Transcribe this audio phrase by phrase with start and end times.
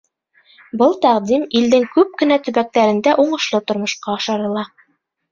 [0.81, 4.65] Был тәҡдим илдең күп кенә төбәктәрендә уңышлы тормошҡа ашырыла.